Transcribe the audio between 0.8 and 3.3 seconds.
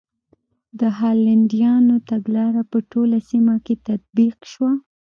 هالنډیانو تګلاره په ټوله